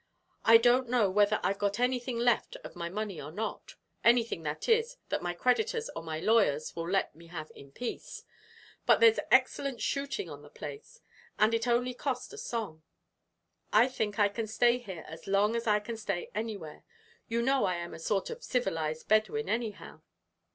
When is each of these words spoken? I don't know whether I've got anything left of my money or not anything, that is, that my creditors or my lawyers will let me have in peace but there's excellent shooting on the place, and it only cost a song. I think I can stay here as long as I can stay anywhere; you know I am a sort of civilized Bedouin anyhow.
I 0.43 0.57
don't 0.57 0.89
know 0.89 1.11
whether 1.11 1.39
I've 1.43 1.59
got 1.59 1.79
anything 1.79 2.17
left 2.17 2.55
of 2.63 2.75
my 2.75 2.89
money 2.89 3.21
or 3.21 3.31
not 3.31 3.75
anything, 4.03 4.41
that 4.41 4.67
is, 4.67 4.97
that 5.09 5.21
my 5.21 5.35
creditors 5.35 5.91
or 5.95 6.01
my 6.01 6.19
lawyers 6.19 6.75
will 6.75 6.89
let 6.89 7.13
me 7.15 7.27
have 7.27 7.51
in 7.53 7.71
peace 7.71 8.23
but 8.87 8.99
there's 8.99 9.19
excellent 9.29 9.79
shooting 9.79 10.27
on 10.27 10.41
the 10.41 10.49
place, 10.49 11.01
and 11.37 11.53
it 11.53 11.67
only 11.67 11.93
cost 11.93 12.33
a 12.33 12.39
song. 12.39 12.81
I 13.71 13.87
think 13.87 14.17
I 14.17 14.27
can 14.29 14.47
stay 14.47 14.79
here 14.79 15.05
as 15.07 15.27
long 15.27 15.55
as 15.55 15.67
I 15.67 15.79
can 15.79 15.97
stay 15.97 16.31
anywhere; 16.33 16.83
you 17.27 17.43
know 17.43 17.65
I 17.65 17.75
am 17.75 17.93
a 17.93 17.99
sort 17.99 18.31
of 18.31 18.43
civilized 18.43 19.07
Bedouin 19.07 19.49
anyhow. 19.49 20.01